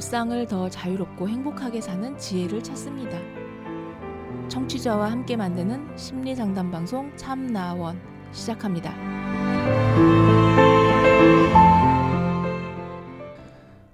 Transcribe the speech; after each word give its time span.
일상을 0.00 0.46
더 0.46 0.70
자유롭고 0.70 1.28
행복하게 1.28 1.82
사는 1.82 2.16
지혜를 2.16 2.62
찾습니다. 2.62 3.18
청취자와 4.48 5.10
함께 5.10 5.36
만드는 5.36 5.94
심리 5.94 6.34
상담 6.34 6.70
방송 6.70 7.14
참나원 7.18 8.00
시작합니다. 8.32 8.94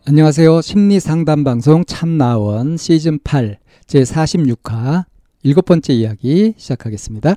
안녕하세요. 0.04 0.60
심리 0.60 1.00
상담 1.00 1.42
방송 1.42 1.84
참나원 1.84 2.76
시즌 2.76 3.18
8 3.24 3.58
제 3.88 4.02
46화 4.02 5.06
일곱 5.42 5.64
번째 5.64 5.92
이야기 5.92 6.54
시작하겠습니다. 6.56 7.34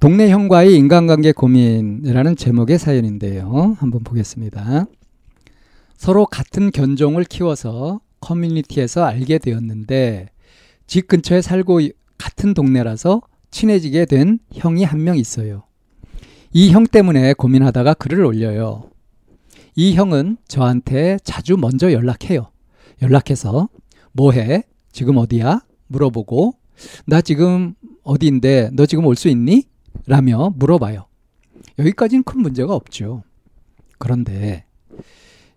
동네 0.00 0.28
형과의 0.28 0.74
인간관계 0.74 1.30
고민이라는 1.30 2.34
제목의 2.34 2.78
사연인데요. 2.80 3.76
한번 3.78 4.02
보겠습니다. 4.02 4.86
서로 5.96 6.26
같은 6.26 6.70
견종을 6.70 7.24
키워서 7.24 8.00
커뮤니티에서 8.20 9.04
알게 9.04 9.38
되었는데 9.38 10.28
집 10.86 11.08
근처에 11.08 11.40
살고 11.42 11.80
같은 12.18 12.54
동네라서 12.54 13.22
친해지게 13.50 14.06
된 14.06 14.38
형이 14.52 14.84
한 14.84 15.00
명 15.00 15.16
있어요. 15.16 15.64
이 16.52 16.70
형 16.70 16.84
때문에 16.86 17.34
고민하다가 17.34 17.94
글을 17.94 18.24
올려요. 18.24 18.90
이 19.76 19.94
형은 19.94 20.36
저한테 20.46 21.18
자주 21.24 21.56
먼저 21.56 21.92
연락해요. 21.92 22.50
연락해서 23.02 23.68
뭐 24.12 24.32
해? 24.32 24.62
지금 24.92 25.16
어디야? 25.16 25.62
물어보고 25.88 26.54
나 27.06 27.20
지금 27.20 27.74
어디인데 28.04 28.70
너 28.74 28.86
지금 28.86 29.04
올 29.06 29.16
수 29.16 29.28
있니? 29.28 29.64
라며 30.06 30.52
물어봐요. 30.56 31.06
여기까지는 31.78 32.22
큰 32.24 32.40
문제가 32.42 32.74
없죠. 32.74 33.24
그런데 33.98 34.63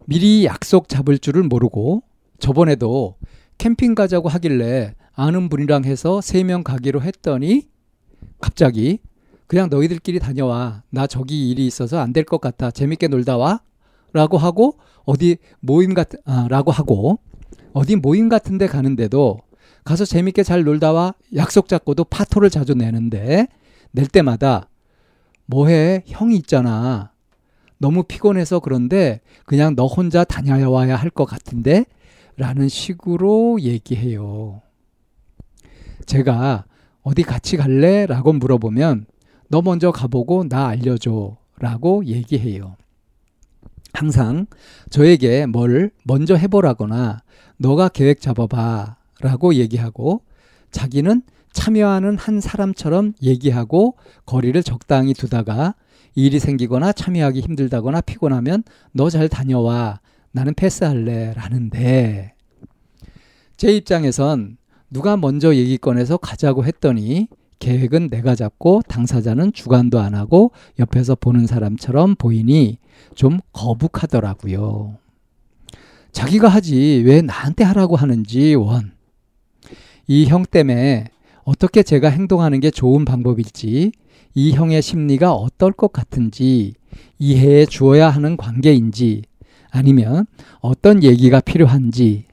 미리 0.09 0.45
약속 0.45 0.88
잡을 0.88 1.19
줄을 1.19 1.44
모르고 1.44 2.02
저번에도 2.39 3.16
캠핑 3.58 3.94
가자고 3.95 4.30
하길래 4.30 4.95
아는 5.14 5.49
분이랑 5.49 5.83
해서 5.86 6.22
세 6.22 6.44
명 6.44 6.64
가기로 6.64 7.02
했더니 7.02 7.67
갑자기 8.39 8.99
그냥 9.47 9.69
너희들끼리 9.69 10.19
다녀와. 10.19 10.83
나 10.89 11.08
저기 11.08 11.49
일이 11.49 11.66
있어서 11.67 11.99
안 11.99 12.14
될 12.14 12.23
것 12.25 12.39
같아. 12.39 12.69
재밌게 12.72 13.08
놀다 13.08 13.38
와. 13.38 13.61
라고 14.14 14.38
하고 14.38 14.77
어디 15.05 15.38
모임 15.59 15.94
같은 15.94 16.19
아, 16.25 16.47
라고 16.49 16.71
하고 16.71 17.19
어디 17.73 17.95
모임 17.97 18.30
같은 18.30 18.58
데 18.58 18.67
가는데도 18.67 19.39
가서 19.83 20.05
재밌게 20.05 20.44
잘 20.44 20.64
놀다 20.64 20.94
와 20.94 21.14
약속 21.36 21.67
잡고도 21.67 22.05
파토를 22.05 22.49
자주 22.49 22.73
내는데 22.73 23.47
낼 23.92 24.08
때마다 24.08 24.69
뭐해 25.45 26.03
형이 26.08 26.36
있잖아 26.38 27.11
너무 27.78 28.03
피곤해서 28.03 28.59
그런데 28.59 29.22
그냥 29.45 29.75
너 29.75 29.86
혼자 29.86 30.23
다녀와야 30.23 30.95
할 30.95 31.09
것 31.11 31.25
같은데? 31.25 31.86
라는 32.38 32.70
식으로 32.70 33.59
얘기해요. 33.61 34.61
제가 36.05 36.66
어디 37.02 37.23
같이 37.23 37.58
갈래? 37.58 38.05
라고 38.05 38.33
물어보면 38.33 39.05
너 39.50 39.61
먼저 39.61 39.92
가보고 39.92 40.48
나 40.48 40.67
알려줘. 40.67 41.38
라고 41.59 42.05
얘기해요. 42.05 42.75
항상 43.94 44.45
저에게 44.92 45.48
뭘 45.48 45.89
먼저 46.03 46.36
해보라거나 46.36 47.22
너가 47.58 47.89
계획 47.89 48.22
잡아봐. 48.22 48.98
라고 49.22 49.55
얘기하고 49.55 50.22
자기는 50.70 51.23
참여하는 51.53 52.17
한 52.17 52.39
사람처럼 52.39 53.14
얘기하고 53.23 53.95
거리를 54.28 54.61
적당히 54.61 55.16
두다가 55.16 55.73
일이 56.18 56.40
생기거나 56.40 56.94
참여하기 56.94 57.42
힘들다거나 57.42 58.02
피곤하면 58.02 58.64
너 58.92 59.10
잘 59.10 59.30
다녀와 59.30 60.00
나는 60.32 60.54
패스할래 60.56 61.34
라는데 61.36 62.34
제 63.56 63.72
입장에선 63.76 64.58
누가 64.89 65.16
먼저 65.16 65.54
얘기 65.56 65.77
꺼내서 65.77 66.17
가자고 66.17 66.66
했더니 66.66 67.27
계획은 67.60 68.10
내가 68.10 68.33
잡고 68.36 68.82
당사자는 68.88 69.54
주관도 69.54 70.00
안 70.00 70.16
하고 70.16 70.52
옆에서 70.80 71.16
보는 71.16 71.45
사람처럼 71.45 72.16
보이니 72.16 72.80
좀 73.16 73.39
거북하더라고요. 73.54 74.98
자기가 76.11 76.48
하지 76.48 77.04
왜 77.06 77.22
나한테 77.22 77.64
하라고 77.64 77.95
하는지 77.95 78.56
원. 78.56 78.92
이 80.08 80.26
형 80.26 80.45
때문에 80.45 81.06
어떻게 81.44 81.83
제가 81.83 82.10
행동하는 82.10 82.60
게 82.60 82.72
좋은 82.72 83.06
방법일지, 83.06 83.92
이 84.37 84.52
형의 84.52 84.83
심리가 84.83 85.33
어떨 85.33 85.71
것 85.71 85.92
같은지 85.92 86.75
이해해 87.17 87.65
주어야 87.65 88.08
하는 88.11 88.37
관계인지, 88.37 89.23
아니면 89.71 90.27
어떤 90.59 91.02
얘기가 91.02 91.39
필요한지 91.39 92.25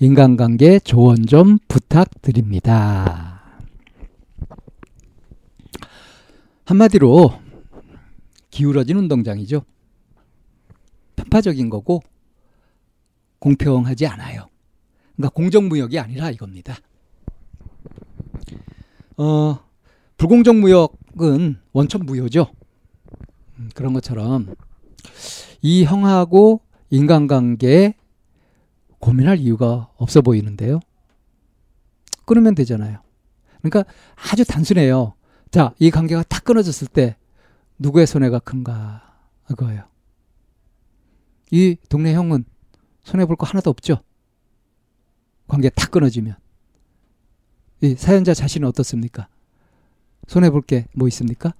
인간관계 0.00 0.80
조언 0.80 1.24
좀 1.24 1.56
부탁드립니다. 1.66 3.40
한마디로 6.66 7.32
기울어진 8.50 8.98
운동장이죠. 8.98 9.62
편파적인 11.16 11.70
거고 11.70 12.02
공평하지 13.38 14.06
않아요. 14.08 14.50
그러니까 15.16 15.32
공정무역이 15.34 15.98
아니라 15.98 16.30
이겁니다. 16.30 16.76
어, 19.16 19.58
불공정무역 20.18 20.99
은 21.22 21.58
원천 21.72 22.04
무효죠. 22.06 22.50
음, 23.58 23.70
그런 23.74 23.92
것처럼 23.92 24.54
이 25.62 25.84
형하고 25.84 26.62
인간관계에 26.90 27.94
고민할 28.98 29.38
이유가 29.38 29.90
없어 29.96 30.20
보이는데요. 30.22 30.80
끊으면 32.26 32.54
되잖아요. 32.54 33.00
그러니까 33.60 33.84
아주 34.32 34.44
단순해요. 34.44 35.14
자, 35.50 35.74
이 35.78 35.90
관계가 35.90 36.22
딱 36.24 36.44
끊어졌을 36.44 36.86
때 36.86 37.16
누구의 37.78 38.06
손해가 38.06 38.38
큰가? 38.38 39.18
그거예요. 39.46 39.84
이 41.50 41.76
동네 41.88 42.14
형은 42.14 42.44
손해 43.02 43.26
볼 43.26 43.36
거 43.36 43.46
하나도 43.46 43.70
없죠? 43.70 43.98
관계 45.48 45.68
딱 45.70 45.90
끊어지면. 45.90 46.36
이 47.82 47.94
사연자 47.96 48.34
자신은 48.34 48.68
어떻습니까? 48.68 49.28
손해 50.26 50.50
볼 50.50 50.62
게 50.62 50.86
뭐 50.94 51.08
있습니까? 51.08 51.54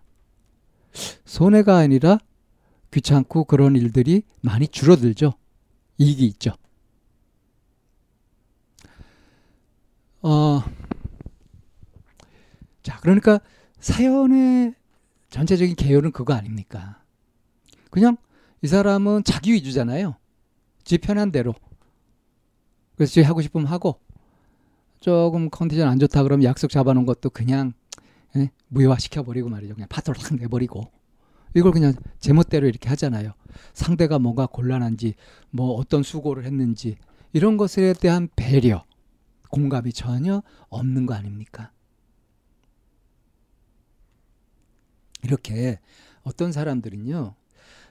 손해가 1.25 1.77
아니라 1.77 2.19
귀찮고 2.93 3.45
그런 3.45 3.77
일들이 3.77 4.23
많이 4.41 4.67
줄어들죠. 4.67 5.35
이익이 5.99 6.27
있죠. 6.27 6.53
어, 10.23 10.63
자, 12.83 12.99
그러니까 13.01 13.41
사연의 13.79 14.75
전체적인 15.31 15.77
개요는 15.77 16.13
그거 16.13 16.35
아닙니까? 16.35 17.03
그냥 17.91 18.17
이 18.63 18.67
사람은 18.67 19.25
자기 19.25 19.53
위주잖아요. 19.53 20.17
지 20.85 20.99
편한 20.99 21.31
대로. 21.31 21.55
그래서 22.97 23.13
지 23.13 23.23
하고 23.23 23.41
싶으면 23.41 23.67
하고, 23.67 24.01
조금 25.01 25.49
컨디션 25.49 25.89
안 25.89 25.99
좋다 25.99 26.23
그러면 26.25 26.45
약속 26.45 26.71
잡아놓은 26.71 27.07
것도 27.07 27.31
그냥 27.31 27.73
예? 28.37 28.51
무효화시켜 28.69 29.23
버리고 29.23 29.49
말이죠. 29.49 29.75
그냥 29.75 29.89
파토를 29.89 30.21
탁 30.21 30.35
내버리고. 30.37 30.91
이걸 31.55 31.73
그냥 31.73 31.95
제멋대로 32.21 32.69
이렇게 32.69 32.89
하잖아요. 32.91 33.33
상대가 33.75 34.19
뭔가 34.19 34.47
곤란한지, 34.47 35.15
뭐 35.51 35.73
어떤 35.75 36.03
수고를 36.03 36.45
했는지, 36.45 36.97
이런 37.33 37.57
것에 37.57 37.93
대한 37.95 38.29
배려, 38.37 38.85
공감이 39.51 39.93
전혀 39.93 40.43
없는 40.69 41.07
거 41.07 41.15
아닙니까? 41.15 41.73
이렇게 45.23 45.81
어떤 46.23 46.53
사람들은요, 46.53 47.35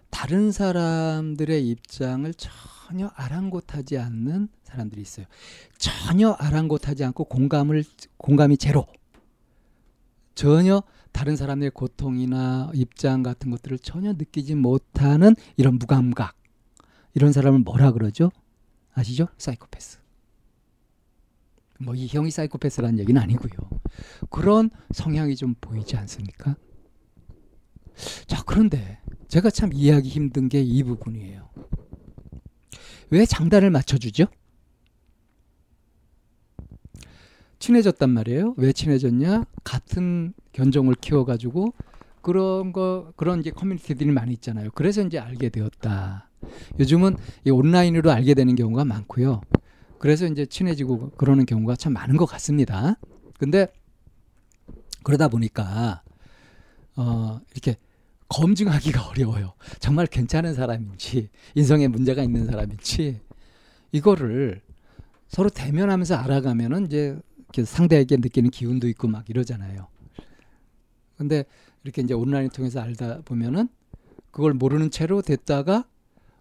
다른 0.10 0.52
사람들의 0.52 1.68
입장을 1.68 2.34
전혀 2.34 3.08
아랑곳하지 3.14 3.98
않는 3.98 4.50
사람들이 4.64 5.02
있어요. 5.02 5.25
전혀 5.78 6.31
아랑곳하지 6.31 7.04
않고 7.04 7.25
공감을 7.25 7.84
공감이 8.18 8.58
제로. 8.58 8.88
전혀 10.40 10.82
다른 11.12 11.36
사람의 11.36 11.72
고통이나 11.72 12.72
입장 12.74 13.24
같은 13.24 13.52
것들을 13.52 13.78
전혀 13.80 14.14
느끼지 14.14 14.56
못하는 14.56 15.36
이런 15.58 15.76
무감각. 15.78 16.34
이런 17.14 17.34
사람을 17.34 17.60
뭐라 17.60 17.92
그러죠? 17.92 18.32
아시죠? 18.94 19.28
사이코패스. 19.38 20.00
뭐 21.82 21.94
이 21.94 22.08
형이 22.08 22.32
사이코패스라는 22.32 23.00
얘기는 23.00 23.22
아니고요. 23.22 23.52
그런 24.30 24.70
성향이 24.92 25.36
좀 25.36 25.56
보이지 25.60 25.98
않습니까? 25.98 26.56
자, 28.26 28.42
그런데 28.46 29.02
제가 29.28 29.50
참 29.50 29.74
이해하기 29.74 30.08
힘든 30.08 30.48
게 30.48 30.62
이 30.62 30.84
부분이에요. 30.84 31.50
왜 33.10 33.26
장단을 33.26 33.72
맞춰주죠? 33.72 34.24
친해졌단 37.60 38.10
말이에요. 38.10 38.56
왜 38.58 38.72
친해졌냐? 38.72 39.46
같은 39.64 40.34
견종을 40.54 40.96
키워가지고 40.96 41.74
그런 42.22 42.74
거 42.74 43.14
그런 43.16 43.40
이제 43.40 43.52
커뮤니티들이 43.52 44.12
많이 44.12 44.34
있잖아요. 44.34 44.70
그래서 44.74 45.02
이제 45.02 45.20
알게 45.20 45.50
되었다. 45.50 46.30
요즘은 46.80 47.18
이 47.46 47.50
온라인으로 47.50 48.12
알게 48.12 48.34
되는 48.34 48.56
경우가 48.56 48.86
많고요. 48.86 49.42
그래서 50.00 50.26
이제 50.26 50.46
친해지고 50.46 51.12
그러는 51.12 51.46
경우가 51.46 51.76
참 51.76 51.94
많은 51.94 52.18
것 52.18 52.26
같습니다. 52.26 52.96
근데 53.38 53.68
그러다 55.04 55.28
보니까 55.28 56.02
어 56.96 57.40
이렇게 57.52 57.78
검증하기가 58.30 59.08
어려워요. 59.10 59.54
정말 59.80 60.08
괜찮은 60.08 60.54
사람인지 60.54 61.30
인성에 61.56 61.88
문제가 61.88 62.24
있는 62.24 62.46
사람인지 62.46 63.20
이거를 63.92 64.62
서로 65.28 65.50
대면하면서 65.50 66.16
알아가면은 66.16 66.86
이제 66.86 67.20
상대에게 67.66 68.18
느끼는 68.18 68.50
기운도 68.51 68.88
있고 68.90 69.07
막 69.07 69.30
이러잖아요. 69.30 69.88
근데 71.18 71.46
이렇게 71.84 72.01
이제 72.01 72.13
온라인 72.13 72.50
통해서 72.50 72.80
알다 72.80 73.22
보면은 73.25 73.68
그걸 74.31 74.54
모르는 74.54 74.92
채로 74.92 75.22
됐다가 75.22 75.86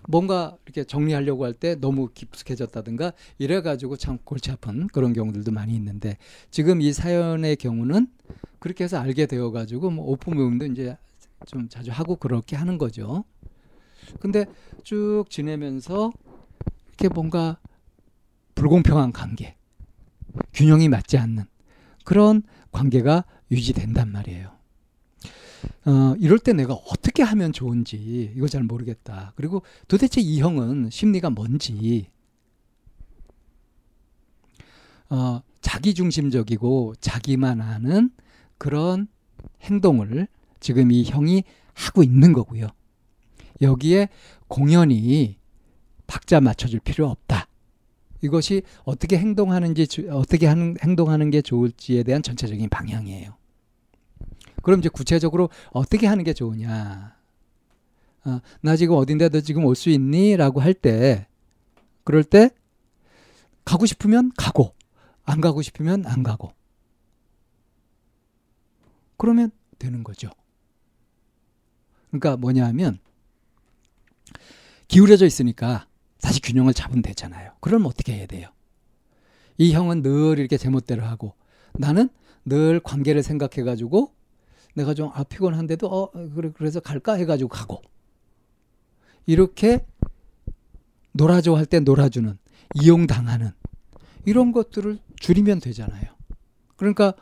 뭔가 0.06 0.56
이렇게 0.64 0.84
정리하려고 0.84 1.44
할 1.44 1.52
때 1.54 1.74
너무 1.74 2.08
깊숙해졌다든가 2.14 3.12
이래가지고 3.38 3.96
참 3.96 4.18
골치 4.24 4.50
아픈 4.50 4.86
그런 4.88 5.12
경우들도 5.12 5.50
많이 5.50 5.74
있는데 5.74 6.16
지금 6.50 6.80
이 6.80 6.92
사연의 6.92 7.56
경우는 7.56 8.06
그렇게 8.58 8.84
해서 8.84 8.98
알게 8.98 9.26
되어가지고 9.26 9.90
뭐 9.90 10.06
오픈 10.06 10.36
모임도 10.36 10.66
이제 10.66 10.96
좀 11.46 11.68
자주 11.68 11.90
하고 11.90 12.16
그렇게 12.16 12.56
하는 12.56 12.78
거죠. 12.78 13.24
근데 14.20 14.46
쭉 14.84 15.24
지내면서 15.28 16.12
이렇게 16.88 17.08
뭔가 17.12 17.58
불공평한 18.54 19.12
관계, 19.12 19.56
균형이 20.52 20.88
맞지 20.88 21.18
않는 21.18 21.44
그런 22.04 22.42
관계가 22.72 23.24
유지된단 23.50 24.10
말이에요. 24.12 24.50
어, 25.86 26.14
이럴 26.18 26.38
때 26.38 26.52
내가 26.52 26.74
어떻게 26.74 27.22
하면 27.22 27.52
좋은지 27.52 28.32
이거 28.36 28.48
잘 28.48 28.62
모르겠다. 28.62 29.32
그리고 29.36 29.62
도대체 29.88 30.20
이 30.20 30.40
형은 30.40 30.90
심리가 30.90 31.30
뭔지 31.30 32.08
어, 35.10 35.42
자기중심적이고 35.60 36.94
자기만 37.00 37.60
아는 37.60 38.10
그런 38.58 39.08
행동을 39.62 40.28
지금 40.60 40.92
이 40.92 41.04
형이 41.04 41.44
하고 41.74 42.02
있는 42.02 42.32
거고요. 42.32 42.68
여기에 43.62 44.08
공연이 44.48 45.38
박자 46.06 46.40
맞춰줄 46.40 46.80
필요 46.80 47.08
없다. 47.08 47.48
이것이 48.22 48.62
어떻게 48.84 49.18
행동하는지 49.18 50.08
어떻게 50.10 50.46
하는 50.46 50.76
행동하는 50.82 51.30
게 51.30 51.42
좋을지에 51.42 52.02
대한 52.02 52.22
전체적인 52.22 52.68
방향이에요. 52.68 53.36
그럼 54.62 54.80
이제 54.80 54.88
구체적으로 54.88 55.50
어떻게 55.70 56.06
하는 56.06 56.24
게 56.24 56.32
좋으냐? 56.32 57.16
어, 58.24 58.40
나 58.60 58.76
지금 58.76 58.96
어딘데 58.96 59.28
너 59.30 59.40
지금 59.40 59.64
올 59.64 59.74
수 59.74 59.88
있니? 59.90 60.36
라고 60.36 60.60
할 60.60 60.74
때, 60.74 61.26
그럴 62.04 62.24
때, 62.24 62.50
가고 63.64 63.86
싶으면 63.86 64.32
가고, 64.36 64.74
안 65.24 65.40
가고 65.40 65.62
싶으면 65.62 66.04
안 66.06 66.22
가고. 66.22 66.52
그러면 69.16 69.50
되는 69.78 70.02
거죠. 70.04 70.30
그러니까 72.10 72.36
뭐냐 72.36 72.66
하면, 72.66 72.98
기울여져 74.88 75.26
있으니까 75.26 75.86
다시 76.20 76.40
균형을 76.40 76.74
잡으면 76.74 77.02
되잖아요. 77.02 77.52
그럼 77.60 77.86
어떻게 77.86 78.14
해야 78.14 78.26
돼요? 78.26 78.48
이 79.56 79.72
형은 79.72 80.02
늘 80.02 80.38
이렇게 80.38 80.56
제멋대로 80.56 81.04
하고, 81.04 81.34
나는 81.74 82.08
늘 82.44 82.80
관계를 82.80 83.22
생각해 83.22 83.62
가지고 83.64 84.12
내가 84.74 84.94
좀 84.94 85.10
아, 85.12 85.24
피곤한데도 85.24 85.86
어 85.88 86.10
그래 86.34 86.50
그래서 86.54 86.80
갈까 86.80 87.14
해 87.14 87.24
가지고 87.26 87.48
가고 87.48 87.82
이렇게 89.26 89.84
놀아줘 91.12 91.54
할 91.54 91.66
때 91.66 91.80
놀아주는 91.80 92.38
이용당하는 92.80 93.50
이런 94.24 94.52
것들을 94.52 94.98
줄이면 95.16 95.60
되잖아요. 95.60 96.04
그러니까 96.76 97.12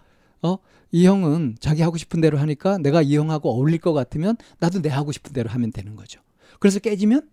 어 0.42 0.58
이 0.92 1.06
형은 1.06 1.56
자기 1.60 1.82
하고 1.82 1.96
싶은 1.96 2.20
대로 2.20 2.38
하니까 2.38 2.78
내가 2.78 3.02
이 3.02 3.16
형하고 3.16 3.50
어울릴 3.50 3.78
것 3.80 3.92
같으면 3.92 4.36
나도 4.60 4.82
내 4.82 4.88
하고 4.88 5.12
싶은 5.12 5.32
대로 5.32 5.50
하면 5.50 5.72
되는 5.72 5.96
거죠. 5.96 6.20
그래서 6.60 6.78
깨지면 6.78 7.28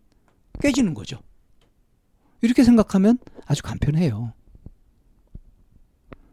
깨지는 0.61 0.93
거죠. 0.93 1.19
이렇게 2.43 2.63
생각하면 2.63 3.17
아주 3.45 3.63
간편해요. 3.63 4.33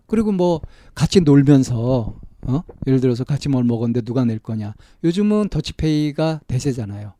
그리고 0.07 0.33
뭐 0.33 0.61
같이 0.95 1.21
놀면서 1.21 2.19
어? 2.43 2.63
예를 2.87 3.01
들어서 3.01 3.23
같이 3.23 3.49
뭘 3.49 3.63
먹었는데 3.63 4.01
누가 4.01 4.25
낼 4.25 4.41
거냐. 4.41 4.75
요즘은 5.05 5.51
더치페이가 5.51 6.41
대세잖아요. 6.49 7.15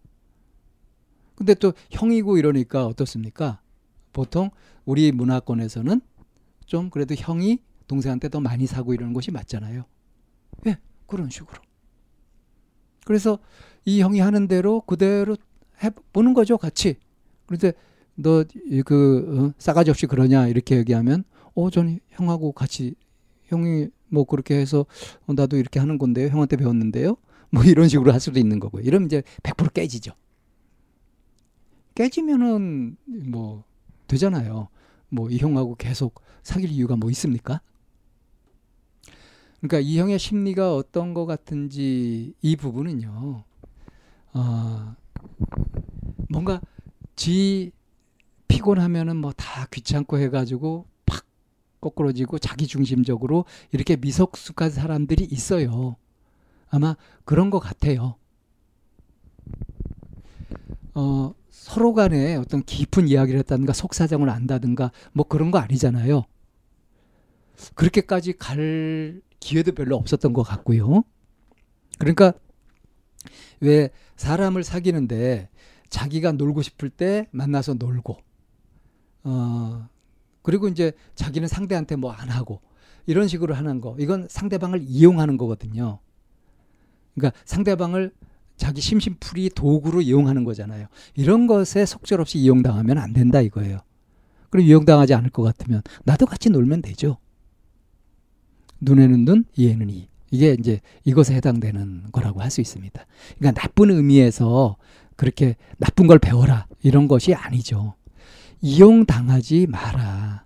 근데 1.37 1.55
또 1.55 1.73
형이고 1.91 2.37
이러니까 2.37 2.85
어떻습니까? 2.87 3.61
보통 4.13 4.51
우리 4.85 5.13
문화권에서는 5.13 6.01
좀 6.67 6.91
그래도 6.91 7.15
형이 7.15 7.61
동생한테 7.87 8.29
더 8.29 8.41
많이 8.41 8.67
사고 8.67 8.93
이러는 8.93 9.13
것이 9.13 9.31
맞잖아요. 9.31 9.85
예, 10.67 10.79
그런 11.07 11.31
식으로. 11.31 11.63
그래서 13.05 13.39
이 13.85 14.01
형이 14.01 14.19
하는 14.19 14.49
대로 14.49 14.81
그대로 14.81 15.37
해보는 15.83 16.35
거죠, 16.35 16.59
같이. 16.59 16.97
그런데 17.47 17.73
너그 18.21 19.53
어, 19.53 19.55
싸가지 19.59 19.91
없이 19.91 20.07
그러냐 20.07 20.49
이렇게 20.49 20.77
얘기하면 20.77 21.25
어, 21.55 21.71
저는 21.71 22.01
형하고 22.11 22.53
같이 22.53 22.95
형이 23.45 23.89
뭐 24.09 24.25
그렇게 24.25 24.57
해서 24.57 24.87
어, 25.27 25.33
나도 25.33 25.57
이렇게 25.57 25.81
하는 25.81 25.99
건데요. 25.99 26.29
형한테 26.29 26.57
배웠는데요. 26.57 27.17
뭐 27.51 27.65
이런 27.65 27.89
식으로 27.89 28.13
할 28.13 28.21
수도 28.21 28.39
있는 28.39 28.61
거고요. 28.61 28.83
이러면 28.83 29.07
이제 29.07 29.23
100% 29.43 29.73
깨지죠. 29.75 30.13
깨지면은 31.95 32.97
뭐 33.07 33.65
되잖아요. 34.07 34.69
뭐 35.11 35.29
이 35.29 35.39
형하고 35.39 35.75
계속 35.75 36.23
사귈 36.43 36.71
이유가 36.71 36.97
뭐 36.97 37.11
있습니까? 37.11 37.61
그러니까 39.61 39.81
이 39.81 39.99
형의 39.99 40.19
심리가 40.19 40.75
어떤 40.75 41.13
것 41.13 41.27
같은지 41.27 42.35
이 42.41 42.57
부분은요. 42.57 43.45
어, 44.33 44.97
뭔가 46.31 46.61
지 47.17 47.73
피곤하면은 48.61 49.17
뭐 49.17 49.33
다 49.33 49.67
귀찮고 49.71 50.19
해가지고 50.19 50.87
거꾸러지고 51.81 52.39
자기중심적으로 52.39 53.47
이렇게 53.73 53.97
미석숙한 53.97 54.71
사람들이 54.71 55.25
있어요. 55.25 55.97
아마 56.69 56.95
그런 57.25 57.49
것 57.49 57.59
같아요. 57.59 58.17
어, 60.95 61.33
서로 61.49 61.95
간에 61.95 62.37
어떤 62.37 62.63
깊은 62.63 63.09
이야기를 63.09 63.39
했다든가 63.41 63.73
속사정을 63.73 64.29
안다든가 64.29 64.93
뭐 65.13 65.27
그런 65.27 65.51
거 65.51 65.59
아니잖아요. 65.59 66.25
그렇게까지 67.75 68.35
갈 68.35 69.23
기회도 69.41 69.73
별로 69.73 69.97
없었던 69.97 70.35
것 70.35 70.43
같고요. 70.43 71.03
그러니까 71.99 72.35
왜 73.61 73.89
사람을 74.17 74.65
사귀는데 74.65 75.49
자기가 75.89 76.33
놀고 76.33 76.61
싶을 76.61 76.91
때 76.91 77.27
만나서 77.31 77.75
놀고, 77.75 78.19
어, 79.25 79.89
그리고 80.43 80.69
이제 80.69 80.93
자기는 81.15 81.49
상대한테 81.49 81.97
뭐 81.97 82.13
안 82.13 82.29
하고 82.31 82.61
이런 83.07 83.29
식으로 83.29 83.55
하는 83.55 83.81
거. 83.81 83.97
이건 83.99 84.27
상대방을 84.29 84.81
이용하는 84.83 85.37
거거든요. 85.37 85.99
그러니까 87.15 87.39
상대방을 87.45 88.13
자기 88.57 88.81
심심풀이 88.81 89.51
도구로 89.51 90.01
이용하는 90.03 90.45
거잖아요. 90.45 90.87
이런 91.15 91.47
것에 91.47 91.87
속절없이 91.87 92.39
이용당하면 92.39 92.99
안 92.99 93.13
된다 93.13 93.41
이거예요. 93.41 93.79
그럼 94.51 94.67
이용당하지 94.67 95.15
않을 95.15 95.31
것 95.31 95.43
같으면 95.43 95.83
나도 96.05 96.27
같이 96.27 96.51
놀면 96.51 96.83
되죠. 96.83 97.17
눈에는 98.81 99.25
눈, 99.25 99.45
이에는 99.57 99.91
이. 99.91 100.09
이게 100.31 100.55
이제 100.59 100.81
이것에 101.05 101.35
해당되는 101.35 102.13
거라고 102.13 102.41
할 102.41 102.51
수 102.51 102.61
있습니다. 102.61 103.05
그러니까 103.39 103.61
나쁜 103.61 103.91
의미에서 103.91 104.77
그렇게 105.17 105.57
나쁜 105.79 106.07
걸 106.07 106.19
배워라 106.19 106.67
이런 106.83 107.09
것이 107.09 107.35
아니죠. 107.35 107.95
이용당하지 108.61 109.67
마라. 109.69 110.45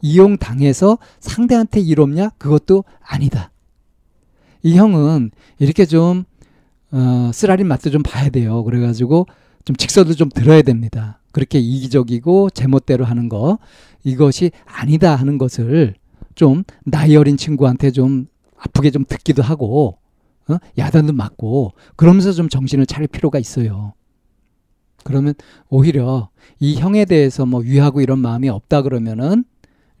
이용당해서 0.00 0.98
상대한테 1.20 1.80
이롭냐? 1.80 2.30
그것도 2.38 2.84
아니다. 3.00 3.50
이 4.62 4.76
형은 4.76 5.30
이렇게 5.58 5.86
좀, 5.86 6.24
어, 6.90 7.30
쓰라린 7.32 7.66
맛도 7.66 7.90
좀 7.90 8.02
봐야 8.02 8.28
돼요. 8.28 8.64
그래가지고 8.64 9.26
좀 9.64 9.76
직서도 9.76 10.14
좀 10.14 10.28
들어야 10.28 10.62
됩니다. 10.62 11.20
그렇게 11.30 11.58
이기적이고 11.58 12.50
제멋대로 12.50 13.04
하는 13.04 13.28
거, 13.28 13.58
이것이 14.04 14.50
아니다 14.66 15.14
하는 15.14 15.38
것을 15.38 15.94
좀 16.34 16.64
나이 16.84 17.16
어린 17.16 17.36
친구한테 17.36 17.90
좀 17.90 18.26
아프게 18.56 18.90
좀 18.90 19.04
듣기도 19.04 19.42
하고, 19.42 19.98
어? 20.48 20.56
야단도 20.76 21.12
맞고, 21.12 21.72
그러면서 21.96 22.32
좀 22.32 22.48
정신을 22.48 22.86
차릴 22.86 23.08
필요가 23.08 23.38
있어요. 23.38 23.94
그러면 25.04 25.34
오히려 25.68 26.30
이 26.60 26.76
형에 26.76 27.04
대해서 27.04 27.46
뭐 27.46 27.60
위하고 27.60 28.00
이런 28.00 28.18
마음이 28.18 28.48
없다 28.48 28.82
그러면은 28.82 29.44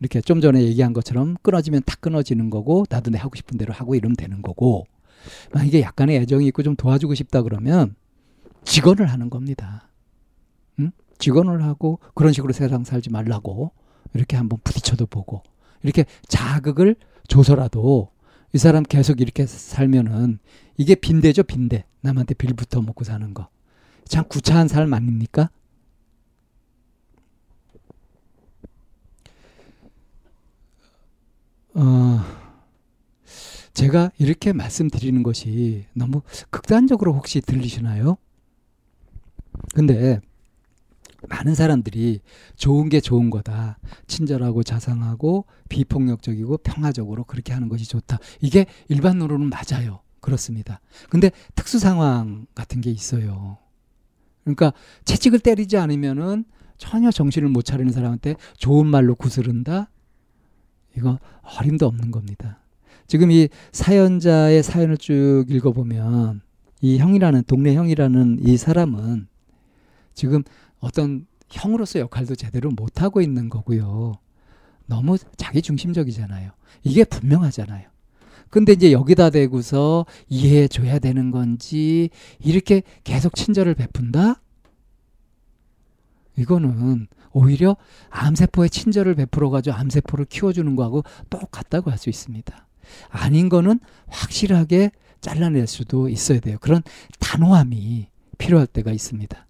이렇게 0.00 0.20
좀 0.20 0.40
전에 0.40 0.62
얘기한 0.62 0.92
것처럼 0.92 1.36
끊어지면 1.42 1.82
딱 1.86 2.00
끊어지는 2.00 2.50
거고 2.50 2.84
나도 2.90 3.10
내 3.10 3.18
하고 3.18 3.36
싶은 3.36 3.56
대로 3.56 3.72
하고 3.72 3.94
이러면 3.94 4.16
되는 4.16 4.42
거고 4.42 4.86
만약에 5.52 5.80
약간의 5.80 6.16
애정이 6.16 6.46
있고 6.48 6.62
좀 6.62 6.74
도와주고 6.74 7.14
싶다 7.14 7.42
그러면 7.42 7.94
직언을 8.64 9.06
하는 9.06 9.30
겁니다. 9.30 9.88
응? 10.80 10.90
직원을 11.18 11.62
하고 11.62 12.00
그런 12.14 12.32
식으로 12.32 12.52
세상 12.52 12.84
살지 12.84 13.10
말라고 13.10 13.70
이렇게 14.14 14.36
한번 14.36 14.58
부딪혀도 14.64 15.06
보고 15.06 15.42
이렇게 15.82 16.04
자극을 16.28 16.96
줘서라도 17.28 18.10
이 18.52 18.58
사람 18.58 18.82
계속 18.82 19.20
이렇게 19.20 19.46
살면은 19.46 20.38
이게 20.76 20.94
빈대죠 20.94 21.44
빈대 21.44 21.84
남한테 22.00 22.34
빌부터 22.34 22.82
먹고 22.82 23.04
사는 23.04 23.32
거 23.32 23.48
참 24.06 24.24
구차한 24.28 24.68
삶 24.68 24.92
아닙니까? 24.94 25.50
어, 31.74 32.20
제가 33.72 34.10
이렇게 34.18 34.52
말씀드리는 34.52 35.22
것이 35.22 35.86
너무 35.94 36.22
극단적으로 36.50 37.14
혹시 37.14 37.40
들리시나요? 37.40 38.16
근데 39.74 40.20
많은 41.28 41.54
사람들이 41.54 42.20
좋은 42.56 42.88
게 42.88 43.00
좋은 43.00 43.30
거다. 43.30 43.78
친절하고 44.06 44.62
자상하고 44.62 45.46
비폭력적이고 45.68 46.58
평화적으로 46.58 47.24
그렇게 47.24 47.52
하는 47.52 47.68
것이 47.68 47.88
좋다. 47.88 48.18
이게 48.40 48.66
일반으로는 48.88 49.48
맞아요. 49.50 50.00
그렇습니다. 50.20 50.80
근데 51.10 51.30
특수 51.54 51.78
상황 51.78 52.46
같은 52.54 52.80
게 52.80 52.90
있어요. 52.90 53.58
그러니까 54.44 54.72
채찍을 55.04 55.38
때리지 55.38 55.76
않으면은 55.76 56.44
전혀 56.78 57.10
정신을 57.10 57.48
못 57.48 57.62
차리는 57.62 57.92
사람한테 57.92 58.34
좋은 58.56 58.86
말로 58.86 59.14
구스른다? 59.14 59.88
이거 60.96 61.18
어림도 61.42 61.86
없는 61.86 62.10
겁니다. 62.10 62.58
지금 63.06 63.30
이 63.30 63.48
사연자의 63.72 64.62
사연을 64.62 64.96
쭉 64.98 65.44
읽어보면 65.48 66.40
이 66.80 66.98
형이라는 66.98 67.44
동네 67.46 67.74
형이라는 67.74 68.38
이 68.40 68.56
사람은 68.56 69.28
지금 70.14 70.42
어떤 70.80 71.26
형으로서 71.48 72.00
역할도 72.00 72.34
제대로 72.34 72.70
못하고 72.70 73.20
있는 73.20 73.48
거고요. 73.48 74.14
너무 74.86 75.16
자기 75.36 75.62
중심적이잖아요. 75.62 76.50
이게 76.82 77.04
분명하잖아요. 77.04 77.91
근데 78.52 78.72
이제 78.74 78.92
여기다 78.92 79.30
대고서 79.30 80.04
이해해 80.28 80.68
줘야 80.68 80.98
되는 80.98 81.30
건지 81.30 82.10
이렇게 82.38 82.82
계속 83.02 83.34
친절을 83.34 83.74
베푼다? 83.74 84.42
이거는 86.36 87.06
오히려 87.32 87.78
암세포에 88.10 88.68
친절을 88.68 89.14
베풀어 89.14 89.48
가지고 89.48 89.76
암세포를 89.76 90.26
키워 90.26 90.52
주는 90.52 90.76
거하고 90.76 91.02
똑같다고 91.30 91.90
할 91.90 91.96
수 91.96 92.10
있습니다. 92.10 92.68
아닌 93.08 93.48
거는 93.48 93.80
확실하게 94.08 94.90
잘라낼 95.22 95.66
수도 95.66 96.10
있어야 96.10 96.38
돼요. 96.40 96.58
그런 96.60 96.82
단호함이 97.20 98.08
필요할 98.36 98.66
때가 98.66 98.92
있습니다. 98.92 99.46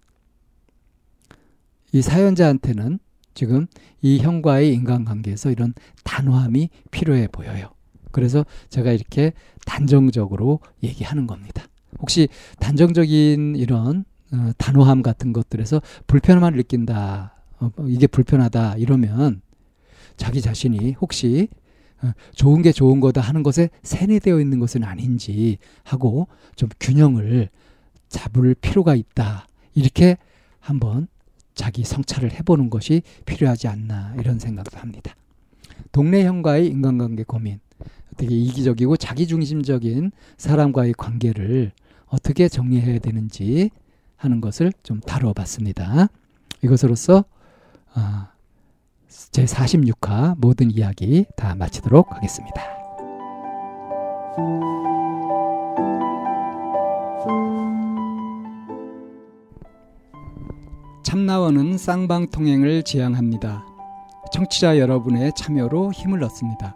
이 1.91 2.01
사연자한테는 2.01 2.99
지금 3.33 3.67
이 4.01 4.19
형과의 4.19 4.73
인간관계에서 4.73 5.51
이런 5.51 5.73
단호함이 6.05 6.69
필요해 6.91 7.27
보여요. 7.27 7.72
그래서 8.13 8.45
제가 8.69 8.93
이렇게 8.93 9.33
단정적으로 9.65 10.61
얘기하는 10.81 11.27
겁니다. 11.27 11.65
혹시 11.99 12.29
단정적인 12.59 13.55
이런 13.57 14.05
어, 14.31 14.51
단호함 14.57 15.01
같은 15.01 15.33
것들에서 15.33 15.81
불편함을 16.07 16.55
느낀다, 16.55 17.35
어, 17.59 17.69
이게 17.87 18.07
불편하다 18.07 18.77
이러면 18.77 19.41
자기 20.15 20.41
자신이 20.41 20.93
혹시 20.93 21.49
어, 22.01 22.11
좋은 22.33 22.61
게 22.61 22.71
좋은 22.71 22.99
거다 22.99 23.21
하는 23.21 23.43
것에 23.43 23.69
세뇌되어 23.83 24.39
있는 24.39 24.59
것은 24.59 24.83
아닌지 24.83 25.57
하고 25.83 26.27
좀 26.55 26.69
균형을 26.79 27.49
잡을 28.09 28.55
필요가 28.55 28.95
있다. 28.95 29.47
이렇게 29.75 30.17
한번 30.59 31.07
자기 31.55 31.83
성찰을 31.83 32.31
해보는 32.33 32.69
것이 32.69 33.03
필요하지 33.25 33.67
않나 33.67 34.15
이런 34.19 34.39
생각도 34.39 34.77
합니다. 34.79 35.15
동네 35.91 36.25
형과의 36.25 36.67
인간관계 36.67 37.23
고민, 37.23 37.59
되게 38.13 38.35
이기적이고 38.35 38.97
자기중심적인 38.97 40.11
사람과의 40.37 40.93
관계를 40.93 41.71
어떻게 42.07 42.47
정리해야 42.47 42.99
되는지 42.99 43.69
하는 44.15 44.41
것을 44.41 44.71
좀 44.83 44.99
다뤄봤습니다. 44.99 46.07
이것으로서 46.63 47.25
어, 47.95 48.27
제 49.31 49.45
46화 49.45 50.35
모든 50.37 50.71
이야기 50.71 51.25
다 51.35 51.55
마치도록 51.55 52.15
하겠습니다. 52.15 52.61
참나원은 61.03 61.77
쌍방통행을 61.77 62.83
지향합니다. 62.83 63.65
청취자 64.31 64.79
여러분의 64.79 65.33
참여로 65.35 65.91
힘을 65.91 66.23
얻습니다. 66.23 66.75